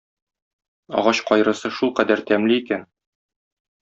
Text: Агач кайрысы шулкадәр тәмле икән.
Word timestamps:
Агач 1.01 1.19
кайрысы 1.27 1.71
шулкадәр 1.81 2.23
тәмле 2.31 2.57
икән. 2.63 2.87